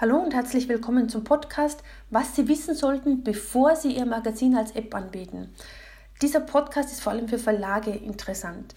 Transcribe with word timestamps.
Hallo 0.00 0.18
und 0.18 0.32
herzlich 0.32 0.68
willkommen 0.68 1.08
zum 1.08 1.24
Podcast, 1.24 1.82
was 2.08 2.36
Sie 2.36 2.46
wissen 2.46 2.76
sollten, 2.76 3.24
bevor 3.24 3.74
Sie 3.74 3.96
Ihr 3.96 4.06
Magazin 4.06 4.54
als 4.54 4.70
App 4.76 4.94
anbieten. 4.94 5.52
Dieser 6.22 6.38
Podcast 6.38 6.92
ist 6.92 7.00
vor 7.00 7.10
allem 7.10 7.26
für 7.26 7.40
Verlage 7.40 7.90
interessant. 7.90 8.76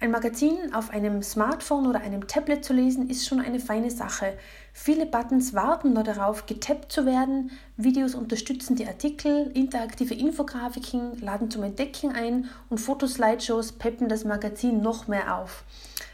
Ein 0.00 0.10
Magazin 0.10 0.74
auf 0.74 0.90
einem 0.90 1.22
Smartphone 1.22 1.86
oder 1.86 2.02
einem 2.02 2.26
Tablet 2.26 2.62
zu 2.62 2.74
lesen, 2.74 3.08
ist 3.08 3.26
schon 3.26 3.40
eine 3.40 3.58
feine 3.58 3.90
Sache. 3.90 4.36
Viele 4.74 5.06
Buttons 5.06 5.54
warten 5.54 5.94
nur 5.94 6.04
darauf, 6.04 6.44
getappt 6.44 6.92
zu 6.92 7.06
werden. 7.06 7.50
Videos 7.78 8.14
unterstützen 8.14 8.76
die 8.76 8.86
Artikel, 8.86 9.50
interaktive 9.54 10.12
Infografiken 10.12 11.18
laden 11.22 11.50
zum 11.50 11.62
Entdecken 11.62 12.12
ein 12.12 12.50
und 12.68 12.82
Fotoslideshows 12.82 13.72
peppen 13.72 14.10
das 14.10 14.26
Magazin 14.26 14.82
noch 14.82 15.08
mehr 15.08 15.38
auf. 15.38 15.64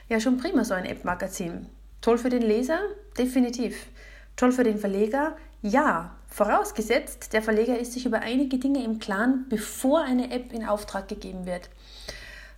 Ja, 0.09 0.21
schon 0.21 0.37
prima 0.37 0.63
so 0.63 0.75
ein 0.75 0.85
App-Magazin. 0.85 1.67
Toll 2.01 2.17
für 2.17 2.31
den 2.31 2.43
Leser? 2.43 2.79
Definitiv. 3.19 3.89
Toll 4.41 4.53
für 4.53 4.65
den 4.65 4.79
Verleger? 4.79 5.37
Ja, 5.61 6.13
vorausgesetzt, 6.29 7.35
der 7.35 7.43
Verleger 7.43 7.79
ist 7.79 7.93
sich 7.93 8.07
über 8.07 8.21
einige 8.21 8.57
Dinge 8.57 8.83
im 8.83 8.99
Klaren, 8.99 9.45
bevor 9.51 10.01
eine 10.01 10.31
App 10.31 10.55
in 10.55 10.65
Auftrag 10.65 11.09
gegeben 11.09 11.45
wird. 11.45 11.69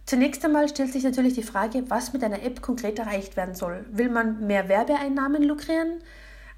Zunächst 0.06 0.44
einmal 0.44 0.68
stellt 0.68 0.92
sich 0.92 1.02
natürlich 1.02 1.34
die 1.34 1.42
Frage, 1.42 1.82
was 1.90 2.12
mit 2.12 2.22
einer 2.22 2.40
App 2.44 2.62
konkret 2.62 3.00
erreicht 3.00 3.36
werden 3.36 3.56
soll. 3.56 3.84
Will 3.90 4.10
man 4.10 4.46
mehr 4.46 4.68
Werbeeinnahmen 4.68 5.42
lukrieren, 5.42 5.98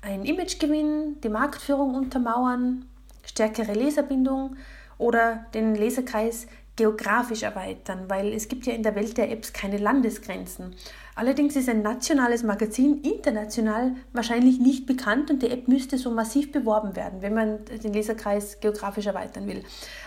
ein 0.02 0.26
Image 0.26 0.58
gewinnen, 0.58 1.18
die 1.22 1.30
Marktführung 1.30 1.94
untermauern, 1.94 2.84
stärkere 3.24 3.72
Leserbindung 3.72 4.56
oder 4.98 5.46
den 5.54 5.74
Leserkreis 5.74 6.48
geografisch 6.76 7.42
erweitern, 7.42 8.04
weil 8.08 8.32
es 8.32 8.48
gibt 8.48 8.66
ja 8.66 8.72
in 8.72 8.82
der 8.82 8.96
Welt 8.96 9.16
der 9.16 9.30
Apps 9.30 9.52
keine 9.52 9.78
Landesgrenzen. 9.78 10.74
Allerdings 11.14 11.54
ist 11.54 11.68
ein 11.68 11.82
nationales 11.82 12.42
Magazin 12.42 13.00
international 13.02 13.94
wahrscheinlich 14.12 14.58
nicht 14.58 14.84
bekannt 14.84 15.30
und 15.30 15.42
die 15.42 15.50
App 15.50 15.68
müsste 15.68 15.96
so 15.98 16.10
massiv 16.10 16.50
beworben 16.50 16.96
werden, 16.96 17.22
wenn 17.22 17.34
man 17.34 17.64
den 17.64 17.92
Leserkreis 17.92 18.58
geografisch 18.58 19.06
erweitern 19.06 19.46
will. 19.46 19.62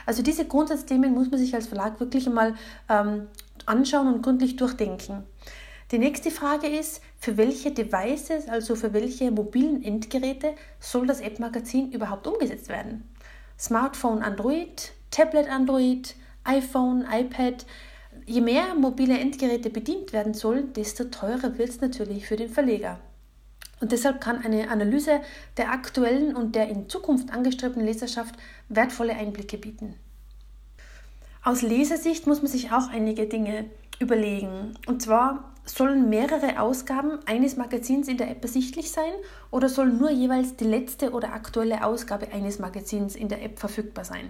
Also 0.05 0.21
diese 0.21 0.45
Grundsatzthemen 0.45 1.13
muss 1.13 1.31
man 1.31 1.39
sich 1.39 1.55
als 1.55 1.67
Verlag 1.67 1.99
wirklich 2.01 2.27
einmal 2.27 2.55
ähm, 2.89 3.27
anschauen 3.65 4.13
und 4.13 4.21
gründlich 4.21 4.57
durchdenken. 4.57 5.23
Die 5.91 5.99
nächste 5.99 6.31
Frage 6.31 6.67
ist, 6.67 7.01
für 7.17 7.37
welche 7.37 7.71
Devices, 7.71 8.49
also 8.49 8.75
für 8.75 8.91
welche 8.91 9.31
mobilen 9.31 9.81
Endgeräte 9.81 10.53
soll 10.81 11.07
das 11.07 11.21
App-Magazin 11.21 11.93
überhaupt 11.93 12.27
umgesetzt 12.27 12.67
werden? 12.67 13.07
Smartphone 13.57 14.21
Android, 14.21 14.91
Tablet 15.11 15.49
Android, 15.49 16.13
iPhone, 16.47 17.05
iPad. 17.11 17.65
Je 18.25 18.41
mehr 18.41 18.73
mobile 18.75 19.17
Endgeräte 19.17 19.69
bedient 19.69 20.13
werden 20.13 20.33
sollen, 20.33 20.73
desto 20.73 21.05
teurer 21.05 21.57
wird 21.57 21.69
es 21.69 21.81
natürlich 21.81 22.25
für 22.25 22.35
den 22.35 22.49
Verleger. 22.49 22.99
Und 23.79 23.91
deshalb 23.91 24.21
kann 24.21 24.43
eine 24.43 24.69
Analyse 24.69 25.21
der 25.57 25.71
aktuellen 25.71 26.35
und 26.35 26.55
der 26.55 26.67
in 26.67 26.89
Zukunft 26.89 27.31
angestrebten 27.31 27.85
Leserschaft 27.85 28.35
wertvolle 28.69 29.13
Einblicke 29.13 29.57
bieten. 29.57 29.95
Aus 31.43 31.61
Lesersicht 31.61 32.27
muss 32.27 32.41
man 32.41 32.51
sich 32.51 32.71
auch 32.71 32.89
einige 32.89 33.27
Dinge 33.27 33.65
überlegen. 33.99 34.73
Und 34.87 35.01
zwar 35.01 35.53
sollen 35.65 36.09
mehrere 36.09 36.59
Ausgaben 36.59 37.19
eines 37.25 37.55
Magazins 37.55 38.07
in 38.07 38.17
der 38.17 38.31
App 38.31 38.43
ersichtlich 38.43 38.91
sein 38.91 39.13
oder 39.51 39.69
soll 39.69 39.87
nur 39.87 40.09
jeweils 40.09 40.55
die 40.55 40.65
letzte 40.65 41.11
oder 41.11 41.33
aktuelle 41.33 41.85
Ausgabe 41.85 42.31
eines 42.31 42.59
Magazins 42.59 43.15
in 43.15 43.29
der 43.29 43.43
App 43.43 43.59
verfügbar 43.59 44.05
sein? 44.05 44.29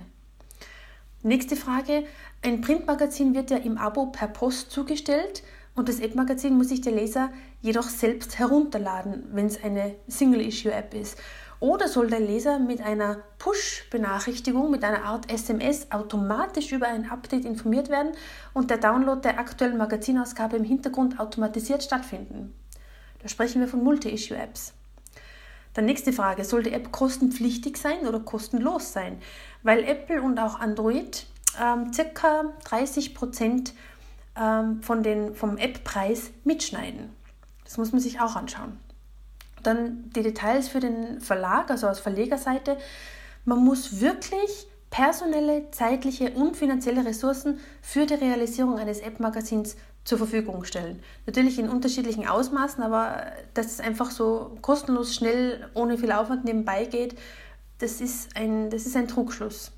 Nächste 1.23 1.56
Frage. 1.56 2.04
Ein 2.44 2.62
Printmagazin 2.62 3.34
wird 3.34 3.50
ja 3.50 3.58
im 3.58 3.80
Abo 3.80 4.08
per 4.08 4.28
Post 4.28 4.70
zugestellt 4.70 5.42
und 5.73 5.90
das 5.90 6.00
App-Magazin 6.00 6.56
muss 6.56 6.70
sich 6.70 6.82
der 6.82 6.94
Leser 6.94 7.32
jedoch 7.60 7.90
selbst 7.90 8.38
herunterladen, 8.38 9.23
wenn 9.32 9.48
es 9.48 9.64
eine 9.64 9.95
Single-Issue-App 10.08 10.94
ist. 10.94 11.18
Oder 11.60 11.88
soll 11.88 12.12
der 12.12 12.20
Leser 12.20 12.60
mit 12.60 12.82
einer 12.82 13.18
Push-Benachrichtigung, 13.40 14.70
mit 14.70 14.84
einer 14.84 15.06
Art 15.06 15.32
SMS 15.32 15.92
automatisch 15.92 16.72
über 16.72 16.88
ein 16.88 17.10
Update 17.10 17.45
informiert 17.45 17.90
werden 17.90 18.12
und 18.54 18.70
der 18.70 18.77
Download 18.77 19.20
der 19.20 19.39
aktuellen 19.39 19.77
Magazinausgabe 19.77 20.58
im 20.58 20.64
Hintergrund 20.64 21.20
automatisiert 21.20 21.82
stattfinden? 21.82 22.54
Da 23.23 23.27
sprechen 23.27 23.60
wir 23.60 23.67
von 23.67 23.83
Multi-Issue-Apps. 23.83 24.77
Dann 25.77 25.86
nächste 25.86 26.11
Frage, 26.11 26.43
soll 26.43 26.64
die 26.64 26.73
App 26.73 26.92
kostenpflichtig 26.92 27.77
sein 27.77 28.08
oder 28.08 28.20
kostenlos 28.20 28.93
sein? 28.93 29.21
Weil 29.61 29.83
Apple 29.83 30.23
und 30.23 30.39
auch 30.39 30.60
Android 30.60 31.27
ähm, 31.61 31.93
circa 31.93 32.45
30 32.64 33.14
Prozent 33.14 33.76
ähm, 34.36 34.82
von 34.82 35.04
den, 35.04 35.36
vom 35.36 35.55
App-Preis 35.58 36.32
mitschneiden. 36.43 37.11
Das 37.64 37.77
muss 37.77 37.92
man 37.92 38.02
sich 38.02 38.20
auch 38.20 38.36
anschauen. 38.36 38.80
Dann 39.61 40.10
die 40.15 40.23
Details 40.23 40.67
für 40.67 40.80
den 40.80 41.21
Verlag, 41.21 41.70
also 41.70 41.88
aus 41.88 41.99
Verlegerseite. 41.99 42.77
Man 43.45 43.64
muss 43.64 44.02
wirklich 44.02 44.65
personelle, 44.89 45.70
zeitliche 45.70 46.32
und 46.32 46.58
finanzielle 46.58 47.05
Ressourcen 47.05 47.59
für 47.83 48.08
die 48.08 48.15
Realisierung 48.15 48.80
eines 48.80 49.02
App-Magazins 49.02 49.76
zur 50.08 50.18
Verfügung 50.18 50.64
stellen. 50.64 51.04
Natürlich 51.26 51.60
in 51.60 51.68
unterschiedlichen 51.68 52.26
Ausmaßen, 52.26 52.82
aber 52.82 53.26
dass 53.54 53.66
es 53.66 53.80
einfach 53.82 54.10
so 54.10 54.58
kostenlos, 54.62 55.14
schnell, 55.14 55.70
ohne 55.73 55.98
viel 55.98 56.14
Aufwand 56.14 56.45
nebenbei 56.45 56.86
geht, 56.86 57.16
das 57.80 58.00
ist 58.00 58.36
ein, 58.36 58.70
das 58.70 58.86
ist 58.86 58.95
ein 58.95 59.10
Trugschluss. 59.10 59.72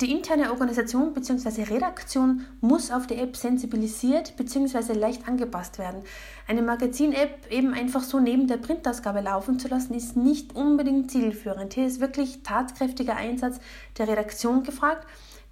Die 0.00 0.12
interne 0.12 0.50
Organisation 0.50 1.14
bzw. 1.14 1.64
Redaktion 1.64 2.46
muss 2.60 2.92
auf 2.92 3.08
die 3.08 3.16
App 3.16 3.36
sensibilisiert 3.36 4.36
bzw. 4.36 4.92
leicht 4.92 5.26
angepasst 5.26 5.78
werden. 5.78 6.02
Eine 6.46 6.62
Magazin-App 6.62 7.50
eben 7.50 7.74
einfach 7.74 8.02
so 8.04 8.20
neben 8.20 8.46
der 8.46 8.58
Printausgabe 8.58 9.20
laufen 9.20 9.58
zu 9.58 9.66
lassen, 9.66 9.94
ist 9.94 10.16
nicht 10.16 10.54
unbedingt 10.54 11.10
zielführend. 11.10 11.74
Hier 11.74 11.86
ist 11.86 12.00
wirklich 12.00 12.42
tatkräftiger 12.44 13.16
Einsatz 13.16 13.58
der 13.98 14.06
Redaktion 14.06 14.62
gefragt 14.62 15.06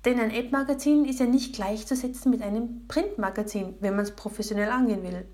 denn 0.05 0.19
ein 0.19 0.31
App-Magazin 0.31 1.05
ist 1.05 1.21
ja 1.21 1.27
nicht 1.27 1.55
gleichzusetzen 1.55 2.31
mit 2.31 2.43
einem 2.43 2.87
Print-Magazin, 2.89 3.75
wenn 3.81 3.95
man 3.95 4.05
es 4.05 4.13
professionell 4.13 4.71
angehen 4.71 5.03
will. 5.03 5.25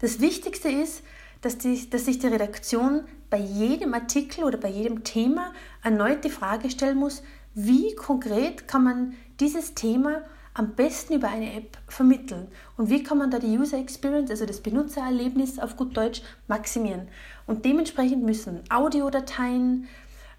Das 0.00 0.20
Wichtigste 0.20 0.68
ist, 0.68 1.02
dass, 1.42 1.58
die, 1.58 1.90
dass 1.90 2.06
sich 2.06 2.18
die 2.18 2.28
Redaktion 2.28 3.04
bei 3.28 3.38
jedem 3.38 3.94
Artikel 3.94 4.44
oder 4.44 4.58
bei 4.58 4.68
jedem 4.68 5.04
Thema 5.04 5.52
erneut 5.82 6.24
die 6.24 6.30
Frage 6.30 6.70
stellen 6.70 6.98
muss, 6.98 7.22
wie 7.54 7.94
konkret 7.94 8.68
kann 8.68 8.84
man 8.84 9.14
dieses 9.40 9.74
Thema 9.74 10.22
am 10.54 10.74
besten 10.74 11.14
über 11.14 11.28
eine 11.28 11.54
App 11.54 11.78
vermitteln 11.88 12.48
und 12.76 12.90
wie 12.90 13.02
kann 13.02 13.18
man 13.18 13.30
da 13.30 13.38
die 13.38 13.58
User 13.58 13.78
Experience, 13.78 14.30
also 14.30 14.44
das 14.44 14.60
Benutzererlebnis 14.60 15.58
auf 15.58 15.76
gut 15.76 15.96
Deutsch, 15.96 16.22
maximieren. 16.46 17.08
Und 17.46 17.64
dementsprechend 17.64 18.22
müssen 18.22 18.60
Audiodateien, 18.68 19.88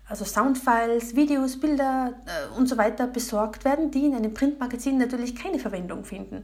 also 0.07 0.25
Soundfiles, 0.25 1.15
Videos, 1.15 1.59
Bilder 1.59 2.13
äh, 2.25 2.57
und 2.57 2.67
so 2.67 2.77
weiter 2.77 3.07
besorgt 3.07 3.65
werden, 3.65 3.91
die 3.91 4.05
in 4.05 4.15
einem 4.15 4.33
Printmagazin 4.33 4.97
natürlich 4.97 5.35
keine 5.35 5.59
Verwendung 5.59 6.03
finden. 6.03 6.43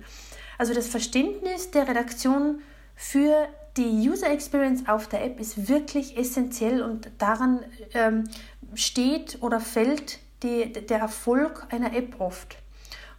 Also 0.57 0.73
das 0.73 0.87
Verständnis 0.87 1.71
der 1.71 1.87
Redaktion 1.87 2.61
für 2.95 3.47
die 3.77 4.09
User 4.09 4.29
Experience 4.29 4.87
auf 4.87 5.07
der 5.07 5.23
App 5.23 5.39
ist 5.39 5.69
wirklich 5.69 6.17
essentiell 6.17 6.81
und 6.81 7.09
daran 7.17 7.59
ähm, 7.93 8.25
steht 8.73 9.37
oder 9.41 9.59
fällt 9.59 10.19
die, 10.43 10.71
der 10.71 10.99
Erfolg 10.99 11.67
einer 11.69 11.93
App 11.95 12.19
oft. 12.19 12.57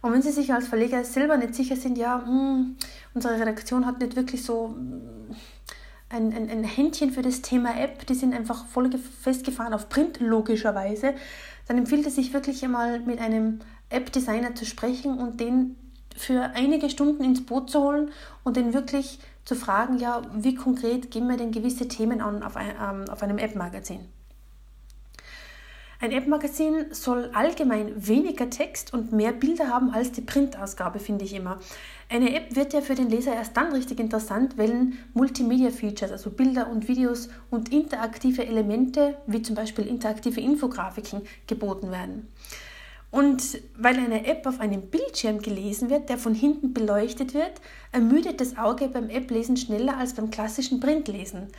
Und 0.01 0.13
wenn 0.13 0.21
Sie 0.21 0.31
sich 0.31 0.51
als 0.51 0.67
Verleger 0.67 1.03
selber 1.03 1.37
nicht 1.37 1.53
sicher 1.53 1.75
sind, 1.75 1.97
ja, 1.97 2.17
mh, 2.17 2.25
hm, 2.25 2.75
unsere 3.13 3.39
Redaktion 3.39 3.85
hat 3.85 3.99
nicht 3.99 4.15
wirklich 4.15 4.43
so 4.43 4.75
ein, 6.11 6.33
ein, 6.33 6.49
ein 6.49 6.63
Händchen 6.63 7.11
für 7.11 7.21
das 7.21 7.41
Thema 7.41 7.79
App, 7.79 8.05
die 8.05 8.15
sind 8.15 8.33
einfach 8.33 8.65
voll 8.65 8.89
festgefahren 9.21 9.73
auf 9.73 9.89
Print, 9.89 10.19
logischerweise, 10.19 11.13
dann 11.67 11.77
empfiehlt 11.77 12.05
es 12.05 12.15
sich 12.15 12.33
wirklich 12.33 12.63
einmal 12.63 12.99
mit 12.99 13.19
einem 13.19 13.59
App-Designer 13.89 14.55
zu 14.55 14.65
sprechen 14.65 15.17
und 15.17 15.39
den 15.39 15.75
für 16.15 16.51
einige 16.55 16.89
Stunden 16.89 17.23
ins 17.23 17.45
Boot 17.45 17.69
zu 17.69 17.81
holen 17.81 18.11
und 18.43 18.57
den 18.57 18.73
wirklich 18.73 19.19
zu 19.45 19.55
fragen, 19.55 19.97
ja, 19.97 20.21
wie 20.35 20.55
konkret 20.55 21.11
gehen 21.11 21.27
wir 21.27 21.37
denn 21.37 21.51
gewisse 21.51 21.87
Themen 21.87 22.21
an 22.21 22.43
auf, 22.43 22.55
ein, 22.55 22.69
ähm, 22.69 23.09
auf 23.09 23.23
einem 23.23 23.37
App-Magazin. 23.37 24.01
Ein 26.01 26.13
App-Magazin 26.13 26.87
soll 26.89 27.29
allgemein 27.31 27.93
weniger 27.95 28.49
Text 28.49 28.91
und 28.91 29.11
mehr 29.11 29.31
Bilder 29.31 29.67
haben 29.67 29.91
als 29.91 30.11
die 30.11 30.21
Printausgabe, 30.21 30.97
finde 30.97 31.25
ich 31.25 31.35
immer. 31.35 31.59
Eine 32.09 32.35
App 32.35 32.55
wird 32.55 32.73
ja 32.73 32.81
für 32.81 32.95
den 32.95 33.11
Leser 33.11 33.35
erst 33.35 33.55
dann 33.55 33.71
richtig 33.71 33.99
interessant, 33.99 34.57
wenn 34.57 34.97
Multimedia-Features, 35.13 36.11
also 36.11 36.31
Bilder 36.31 36.71
und 36.71 36.87
Videos 36.87 37.29
und 37.51 37.71
interaktive 37.71 38.43
Elemente, 38.43 39.15
wie 39.27 39.43
zum 39.43 39.53
Beispiel 39.53 39.85
interaktive 39.85 40.41
Infografiken, 40.41 41.21
geboten 41.45 41.91
werden. 41.91 42.27
Und 43.11 43.61
weil 43.77 43.97
eine 43.97 44.25
App 44.25 44.47
auf 44.47 44.59
einem 44.59 44.81
Bildschirm 44.81 45.39
gelesen 45.39 45.91
wird, 45.91 46.09
der 46.09 46.17
von 46.17 46.33
hinten 46.33 46.73
beleuchtet 46.73 47.35
wird, 47.35 47.61
ermüdet 47.91 48.41
das 48.41 48.57
Auge 48.57 48.87
beim 48.87 49.11
App-Lesen 49.11 49.55
schneller 49.55 49.97
als 49.97 50.15
beim 50.15 50.31
klassischen 50.31 50.79
Printlesen. 50.79 51.49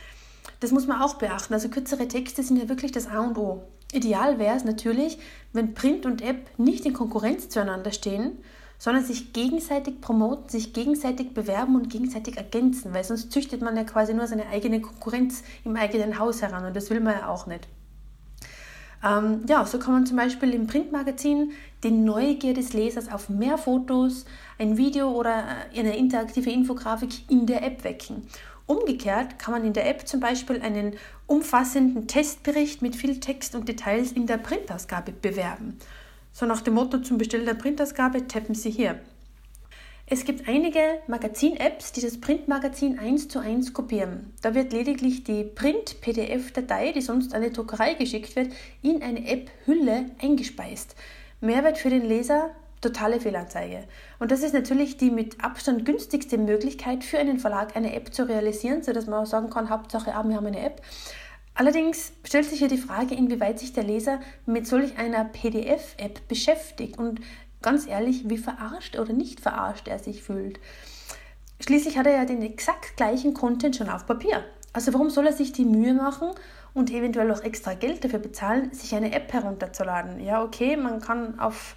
Das 0.59 0.71
muss 0.71 0.85
man 0.85 1.01
auch 1.01 1.13
beachten. 1.13 1.53
Also 1.53 1.69
kürzere 1.69 2.09
Texte 2.09 2.43
sind 2.43 2.57
ja 2.57 2.67
wirklich 2.67 2.91
das 2.91 3.07
A 3.07 3.21
und 3.21 3.37
O. 3.37 3.63
Ideal 3.93 4.39
wäre 4.39 4.55
es 4.55 4.63
natürlich, 4.63 5.19
wenn 5.53 5.73
Print 5.73 6.05
und 6.05 6.21
App 6.21 6.47
nicht 6.57 6.85
in 6.85 6.93
Konkurrenz 6.93 7.49
zueinander 7.49 7.91
stehen, 7.91 8.37
sondern 8.77 9.05
sich 9.05 9.33
gegenseitig 9.33 10.01
promoten, 10.01 10.49
sich 10.49 10.73
gegenseitig 10.73 11.33
bewerben 11.33 11.75
und 11.75 11.89
gegenseitig 11.89 12.37
ergänzen, 12.37 12.93
weil 12.93 13.03
sonst 13.03 13.31
züchtet 13.31 13.61
man 13.61 13.77
ja 13.77 13.83
quasi 13.83 14.13
nur 14.13 14.27
seine 14.27 14.47
eigene 14.47 14.81
Konkurrenz 14.81 15.43
im 15.63 15.75
eigenen 15.75 16.19
Haus 16.19 16.41
heran 16.41 16.65
und 16.65 16.75
das 16.75 16.89
will 16.89 16.99
man 16.99 17.13
ja 17.13 17.29
auch 17.29 17.47
nicht. 17.47 17.67
Ähm, 19.03 19.41
ja, 19.47 19.65
so 19.65 19.79
kann 19.79 19.93
man 19.93 20.05
zum 20.05 20.17
Beispiel 20.17 20.53
im 20.53 20.67
Printmagazin 20.67 21.51
die 21.83 21.91
Neugier 21.91 22.53
des 22.53 22.73
Lesers 22.73 23.11
auf 23.11 23.29
mehr 23.29 23.57
Fotos, 23.57 24.25
ein 24.57 24.77
Video 24.77 25.11
oder 25.11 25.43
eine 25.75 25.97
interaktive 25.97 26.49
Infografik 26.49 27.29
in 27.29 27.45
der 27.45 27.63
App 27.63 27.83
wecken. 27.83 28.27
Umgekehrt 28.65 29.39
kann 29.39 29.53
man 29.53 29.65
in 29.65 29.73
der 29.73 29.89
App 29.89 30.07
zum 30.07 30.19
Beispiel 30.19 30.61
einen 30.61 30.95
umfassenden 31.27 32.07
Testbericht 32.07 32.81
mit 32.81 32.95
viel 32.95 33.19
Text 33.19 33.55
und 33.55 33.67
Details 33.67 34.11
in 34.11 34.25
der 34.25 34.37
Printausgabe 34.37 35.11
bewerben. 35.11 35.77
So 36.31 36.45
nach 36.45 36.61
dem 36.61 36.75
Motto 36.75 36.99
zum 36.99 37.17
Bestellen 37.17 37.45
der 37.45 37.53
Printausgabe 37.53 38.27
tappen 38.27 38.55
Sie 38.55 38.71
hier. 38.71 38.99
Es 40.05 40.25
gibt 40.25 40.49
einige 40.49 40.99
Magazin-Apps, 41.07 41.93
die 41.93 42.01
das 42.01 42.19
Printmagazin 42.19 42.99
eins 42.99 43.29
zu 43.29 43.39
eins 43.39 43.73
kopieren. 43.73 44.33
Da 44.41 44.53
wird 44.53 44.73
lediglich 44.73 45.23
die 45.23 45.43
Print-PDF-Datei, 45.43 46.91
die 46.91 47.01
sonst 47.01 47.33
an 47.33 47.41
die 47.41 47.51
Druckerei 47.51 47.93
geschickt 47.93 48.35
wird, 48.35 48.51
in 48.81 49.01
eine 49.01 49.25
App-Hülle 49.25 50.07
eingespeist. 50.21 50.95
Mehrwert 51.39 51.77
für 51.77 51.89
den 51.89 52.05
Leser, 52.05 52.51
totale 52.83 53.19
Fehlanzeige. 53.19 53.85
Und 54.19 54.31
das 54.31 54.43
ist 54.43 54.53
natürlich 54.53 54.97
die 54.97 55.09
mit 55.09 55.43
Abstand 55.43 55.85
günstigste 55.85 56.37
Möglichkeit 56.37 57.03
für 57.03 57.17
einen 57.17 57.39
Verlag, 57.39 57.75
eine 57.75 57.95
App 57.95 58.13
zu 58.13 58.27
realisieren, 58.27 58.83
sodass 58.83 59.07
man 59.07 59.23
auch 59.23 59.25
sagen 59.25 59.49
kann, 59.49 59.69
Hauptsache, 59.69 60.13
ah, 60.13 60.23
wir 60.23 60.35
haben 60.35 60.45
eine 60.45 60.63
App. 60.63 60.81
Allerdings 61.55 62.13
stellt 62.23 62.45
sich 62.45 62.59
hier 62.59 62.67
die 62.67 62.77
Frage, 62.77 63.15
inwieweit 63.15 63.59
sich 63.59 63.73
der 63.73 63.83
Leser 63.83 64.19
mit 64.45 64.67
solch 64.67 64.97
einer 64.97 65.25
PDF-App 65.25 66.27
beschäftigt 66.27 66.97
und 66.97 67.21
ganz 67.61 67.87
ehrlich, 67.87 68.29
wie 68.29 68.37
verarscht 68.37 68.97
oder 68.97 69.13
nicht 69.13 69.39
verarscht 69.39 69.87
er 69.87 69.99
sich 69.99 70.23
fühlt. 70.23 70.59
Schließlich 71.59 71.97
hat 71.97 72.07
er 72.07 72.17
ja 72.17 72.25
den 72.25 72.41
exakt 72.41 72.97
gleichen 72.97 73.33
Content 73.33 73.75
schon 73.75 73.89
auf 73.89 74.05
Papier. 74.05 74.43
Also 74.73 74.93
warum 74.93 75.11
soll 75.11 75.27
er 75.27 75.33
sich 75.33 75.53
die 75.53 75.65
Mühe 75.65 75.93
machen 75.93 76.31
und 76.73 76.91
eventuell 76.91 77.31
auch 77.31 77.43
extra 77.43 77.75
Geld 77.75 78.03
dafür 78.03 78.19
bezahlen, 78.19 78.73
sich 78.73 78.95
eine 78.95 79.13
App 79.13 79.31
herunterzuladen? 79.31 80.19
Ja, 80.19 80.43
okay, 80.43 80.75
man 80.75 80.99
kann 80.99 81.39
auf, 81.39 81.75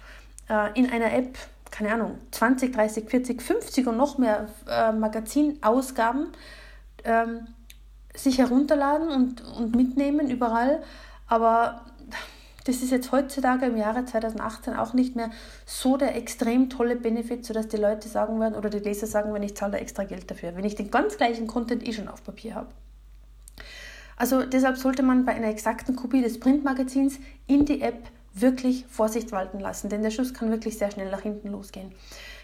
äh, 0.49 0.77
in 0.79 0.89
einer 0.89 1.13
App, 1.13 1.37
keine 1.71 1.93
Ahnung, 1.93 2.17
20, 2.31 2.73
30, 2.73 3.09
40, 3.09 3.41
50 3.41 3.87
und 3.87 3.97
noch 3.97 4.17
mehr 4.17 4.47
äh, 4.69 4.91
Magazinausgaben 4.91 6.29
ähm, 7.03 7.47
sich 8.15 8.37
herunterladen 8.39 9.09
und, 9.09 9.43
und 9.57 9.75
mitnehmen 9.75 10.29
überall. 10.29 10.81
Aber 11.27 11.81
das 12.67 12.77
ist 12.77 12.91
jetzt 12.91 13.11
heutzutage 13.11 13.67
im 13.67 13.77
Jahre 13.77 14.03
2018 14.03 14.75
auch 14.75 14.93
nicht 14.93 15.15
mehr 15.15 15.31
so 15.65 15.95
der 15.95 16.15
extrem 16.15 16.69
tolle 16.69 16.95
Benefit, 16.95 17.45
sodass 17.45 17.67
die 17.69 17.77
Leute 17.77 18.09
sagen 18.09 18.39
werden 18.39 18.55
oder 18.55 18.69
die 18.69 18.79
Leser 18.79 19.07
sagen, 19.07 19.33
wenn 19.33 19.43
ich 19.43 19.55
zahle 19.55 19.73
da 19.73 19.77
extra 19.77 20.03
Geld 20.03 20.29
dafür, 20.29 20.55
wenn 20.55 20.65
ich 20.65 20.75
den 20.75 20.91
ganz 20.91 21.17
gleichen 21.17 21.47
Content 21.47 21.87
eh 21.87 21.93
schon 21.93 22.09
auf 22.09 22.23
Papier 22.23 22.55
habe. 22.55 22.67
Also 24.17 24.43
deshalb 24.43 24.77
sollte 24.77 25.03
man 25.03 25.25
bei 25.25 25.33
einer 25.33 25.47
exakten 25.47 25.95
Kopie 25.95 26.21
des 26.21 26.39
Printmagazins 26.39 27.19
in 27.45 27.65
die 27.65 27.81
App 27.81 28.09
wirklich 28.41 28.85
Vorsicht 28.87 29.31
walten 29.31 29.59
lassen, 29.59 29.89
denn 29.89 30.01
der 30.01 30.11
Schuss 30.11 30.33
kann 30.33 30.51
wirklich 30.51 30.77
sehr 30.77 30.91
schnell 30.91 31.09
nach 31.09 31.21
hinten 31.21 31.49
losgehen. 31.49 31.93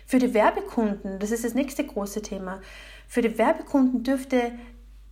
Für 0.05 0.19
die 0.19 0.33
Werbekunden, 0.33 1.19
das 1.19 1.31
ist 1.31 1.45
das 1.45 1.53
nächste 1.53 1.85
große 1.85 2.21
Thema, 2.21 2.61
für 3.07 3.21
die 3.21 3.37
Werbekunden 3.37 4.03
dürfte 4.03 4.51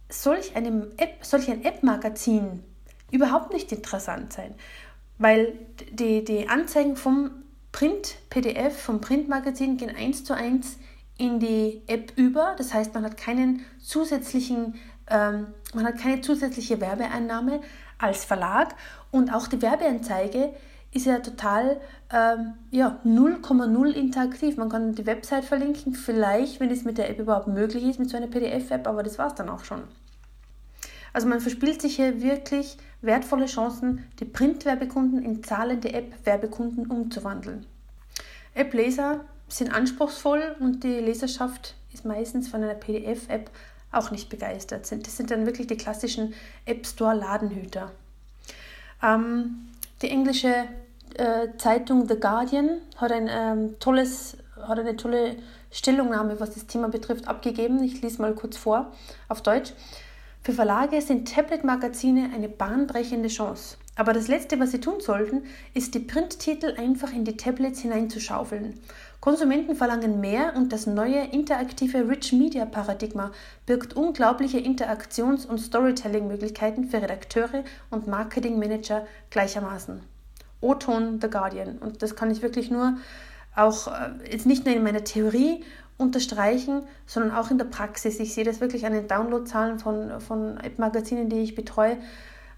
solch, 0.10 0.56
einem 0.56 0.88
App, 0.98 1.24
solch 1.24 1.50
ein 1.50 1.63
App-Magazin 1.63 2.63
überhaupt 3.12 3.54
nicht 3.54 3.72
interessant 3.72 4.33
sein 4.33 4.56
weil 5.22 5.54
die, 5.92 6.25
die 6.25 6.50
Anzeigen 6.50 6.95
vom 6.95 7.30
Print-PDF, 7.72 8.75
vom 8.75 9.01
Printmagazin 9.01 9.77
gehen 9.77 9.95
eins 9.95 10.24
zu 10.24 10.36
eins 10.36 10.77
in 11.18 11.39
die 11.39 11.84
App 11.86 12.13
über. 12.16 12.56
Das 12.57 12.74
heißt, 12.74 12.95
man 12.95 13.06
hat 13.06 13.18
keinen 13.18 13.63
zusätzlichen, 13.80 14.75
ähm, 15.07 15.48
man 15.75 15.86
hat 15.86 16.00
keine 16.00 16.22
zusätzliche 16.22 16.81
Werbeeinnahme 16.81 17.62
als 18.01 18.25
Verlag 18.25 18.75
und 19.12 19.33
auch 19.33 19.48
die 19.48 19.62
Werbeanzeige 19.62 20.53
ist 20.94 21.06
ja 21.06 21.19
total 21.19 21.80
ähm, 22.12 22.53
ja, 22.69 23.00
0,0 23.06 23.92
interaktiv. 23.92 24.57
Man 24.57 24.69
kann 24.69 24.94
die 24.94 25.06
Website 25.06 25.45
verlinken, 25.45 25.94
vielleicht, 25.94 26.59
wenn 26.59 26.69
es 26.69 26.83
mit 26.83 26.98
der 26.98 27.09
App 27.09 27.19
überhaupt 27.19 27.48
möglich 27.48 27.83
ist, 27.83 28.00
mit 28.00 28.09
so 28.09 28.18
einer 28.18 28.27
PDF-App, 28.27 28.88
aber 28.88 29.03
das 29.03 29.18
war 29.18 29.27
es 29.27 29.36
dann 29.36 29.50
auch 29.50 29.63
schon. 29.63 29.83
Also 31.13 31.27
man 31.27 31.39
verspielt 31.39 31.81
sich 31.81 31.95
hier 31.95 32.21
wirklich 32.21 32.77
wertvolle 33.01 33.45
Chancen, 33.45 34.06
die 34.19 34.25
Print-Werbekunden 34.25 35.24
in 35.24 35.44
zahlende 35.44 35.94
App-Werbekunden 35.94 36.88
umzuwandeln. 36.88 37.65
App-Leser 38.53 39.21
sind 39.48 39.74
anspruchsvoll 39.74 40.56
und 40.59 40.83
die 40.83 41.00
Leserschaft 41.00 41.75
ist 41.94 42.06
meistens 42.06 42.48
von 42.48 42.63
einer 42.63 42.75
PDF-App 42.75 43.50
auch 43.92 44.12
nicht 44.12 44.30
begeistert. 44.30 44.92
Das 44.92 45.18
sind 45.18 45.32
dann 45.32 45.46
wirklich 45.46 45.68
die 45.68 45.78
klassischen 45.78 46.34
App 46.66 46.86
Store-Ladenhüter. 46.86 47.92
Ähm, 49.04 49.70
die 50.02 50.10
englische 50.10 50.66
äh, 51.16 51.50
Zeitung 51.58 52.08
The 52.08 52.20
Guardian 52.20 52.78
hat 52.98 53.12
ein 53.12 53.30
ähm, 53.30 53.80
tolles, 53.80 54.38
hat 54.62 54.80
eine 54.80 54.96
tolle 54.96 55.36
Stellungnahme, 55.72 56.40
was 56.40 56.54
das 56.54 56.68
Thema 56.68 56.90
betrifft, 56.90 57.28
abgegeben. 57.28 57.84
Ich 57.84 58.02
lese 58.02 58.22
mal 58.22 58.34
kurz 58.34 58.58
vor 58.58 58.92
auf 59.28 59.42
Deutsch. 59.42 59.74
Für 60.44 60.54
Verlage 60.54 61.02
sind 61.02 61.32
Tablet-Magazine 61.32 62.32
eine 62.34 62.50
bahnbrechende 62.50 63.30
Chance. 63.30 63.78
Aber 63.96 64.14
das 64.14 64.28
Letzte, 64.28 64.60
was 64.60 64.72
sie 64.72 64.80
tun 64.80 65.00
sollten, 65.00 65.44
ist 65.74 65.94
die 65.94 66.00
Printtitel 66.00 66.76
einfach 66.78 67.14
in 67.14 67.26
die 67.26 67.38
Tablets 67.38 67.82
hineinzuschaufeln. 67.82 68.80
Konsumenten 69.22 69.76
verlangen 69.76 70.20
mehr 70.20 70.54
und 70.56 70.74
das 70.74 70.88
neue 70.88 71.24
interaktive 71.28 72.10
Rich 72.10 72.34
Media 72.34 72.66
Paradigma 72.66 73.32
birgt 73.68 73.96
unglaubliche 73.96 74.58
Interaktions- 74.58 75.46
und 75.46 75.60
Storytelling-Möglichkeiten 75.60 76.86
für 76.86 77.04
Redakteure 77.04 77.64
und 77.92 78.08
Marketingmanager 78.08 79.06
gleichermaßen. 79.30 80.02
O-Ton 80.60 81.20
The 81.22 81.30
Guardian. 81.30 81.78
Und 81.78 82.02
das 82.02 82.16
kann 82.16 82.32
ich 82.32 82.42
wirklich 82.42 82.72
nur 82.72 82.98
auch 83.56 83.88
äh, 83.88 84.32
jetzt 84.32 84.48
nicht 84.48 84.66
nur 84.66 84.76
in 84.76 84.82
meiner 84.82 85.04
Theorie 85.04 85.64
unterstreichen, 86.00 86.82
sondern 87.06 87.36
auch 87.36 87.52
in 87.52 87.60
der 87.60 87.66
Praxis. 87.66 88.20
Ich 88.20 88.34
sehe 88.34 88.44
das 88.44 88.60
wirklich 88.60 88.88
an 88.88 88.94
den 88.94 89.08
Downloadzahlen 89.08 89.78
von, 89.78 90.20
von 90.20 90.58
App-Magazinen, 90.58 91.30
die 91.30 91.42
ich 91.42 91.54
betreue. 91.54 91.98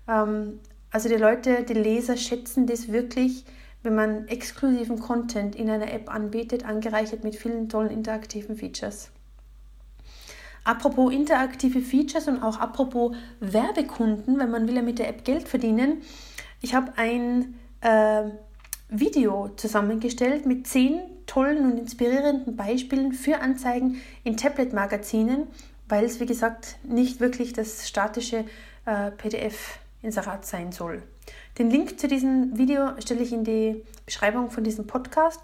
Ähm, 0.08 0.62
also 0.92 1.10
die 1.10 1.16
Leute, 1.16 1.64
die 1.64 1.74
Leser 1.74 2.16
schätzen 2.16 2.68
das 2.68 2.90
wirklich, 2.90 3.44
wenn 3.84 3.96
man 3.96 4.28
exklusiven 4.28 5.00
Content 5.00 5.56
in 5.56 5.70
einer 5.70 5.92
App 5.92 6.10
anbietet, 6.10 6.66
angereichert 6.66 7.24
mit 7.24 7.36
vielen 7.36 7.70
tollen 7.70 7.92
interaktiven 7.92 8.56
Features. 8.56 9.12
Apropos 10.64 11.14
interaktive 11.14 11.82
Features 11.82 12.28
und 12.30 12.42
auch 12.42 12.58
apropos 12.58 13.16
Werbekunden, 13.42 14.40
wenn 14.40 14.50
man 14.50 14.68
will 14.68 14.76
ja 14.76 14.82
mit 14.82 14.98
der 14.98 15.10
App 15.10 15.26
Geld 15.26 15.48
verdienen. 15.48 16.02
Ich 16.62 16.74
habe 16.74 16.94
ein 16.96 17.56
äh, 17.82 18.24
Video 18.88 19.50
zusammengestellt 19.58 20.46
mit 20.46 20.68
zehn 20.68 21.02
tollen 21.26 21.70
und 21.70 21.78
inspirierenden 21.78 22.56
Beispielen 22.56 23.12
für 23.12 23.42
Anzeigen 23.42 24.02
in 24.24 24.38
Tablet-Magazinen, 24.38 25.48
weil 25.90 26.06
es, 26.06 26.22
wie 26.22 26.26
gesagt, 26.26 26.78
nicht 26.84 27.20
wirklich 27.20 27.52
das 27.52 27.88
statische 27.88 28.46
äh, 28.86 29.12
PDF-Inserat 30.04 30.46
sein 30.46 30.72
soll. 30.72 31.02
Den 31.58 31.70
Link 31.72 32.00
zu 32.00 32.08
diesem 32.08 32.58
Video 32.58 33.00
stelle 33.00 33.24
ich 33.24 33.34
in 33.34 33.44
die 33.44 33.84
Beschreibung 34.06 34.52
von 34.52 34.64
diesem 34.64 34.86
Podcast 34.86 35.40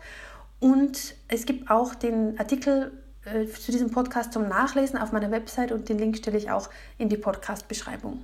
und 0.60 1.16
es 1.30 1.46
gibt 1.46 1.72
auch 1.72 1.96
den 1.96 2.38
Artikel 2.38 2.92
äh, 3.26 3.46
zu 3.46 3.72
diesem 3.72 3.90
Podcast 3.90 4.34
zum 4.34 4.48
Nachlesen 4.48 5.00
auf 5.00 5.12
meiner 5.12 5.32
Website 5.32 5.72
und 5.72 5.88
den 5.88 5.98
Link 5.98 6.18
stelle 6.18 6.38
ich 6.38 6.52
auch 6.52 6.70
in 6.98 7.10
die 7.10 7.18
Podcast-Beschreibung. 7.18 8.24